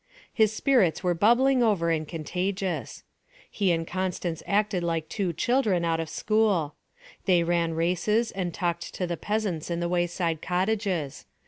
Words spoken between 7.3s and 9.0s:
ran races and talked